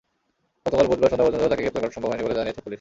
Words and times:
গতকাল 0.65 0.85
বুধবার 0.89 1.09
সন্ধ্যা 1.11 1.25
পর্যন্ত 1.25 1.45
তাঁকে 1.51 1.63
গ্রেপ্তার 1.63 1.83
করা 1.83 1.95
সম্ভব 1.95 2.09
হয়নি 2.11 2.23
বলে 2.25 2.37
জানিয়েছে 2.39 2.61
পুলিশ। 2.61 2.69